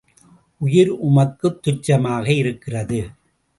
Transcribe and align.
உயிர் 0.57 0.91
உமக்குத் 0.91 1.59
துச்சமாக 1.67 2.27
இருக்கிறது. 2.35 2.99